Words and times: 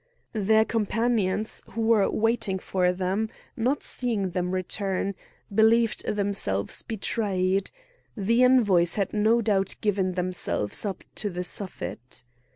Their 0.33 0.65
companions, 0.65 1.61
who 1.73 1.81
were 1.81 2.09
waiting 2.09 2.57
for 2.57 2.91
them, 2.91 3.29
not 3.55 3.83
seeing 3.83 4.29
them 4.31 4.49
return, 4.49 5.13
believed 5.53 6.03
themselves 6.07 6.81
betrayed. 6.81 7.69
The 8.17 8.43
envoys 8.43 8.95
had 8.95 9.13
no 9.13 9.41
doubt 9.43 9.75
given 9.79 10.13
themselves 10.13 10.85
up 10.85 11.03
to 11.17 11.29
the 11.29 11.43
Suffet. 11.43 12.23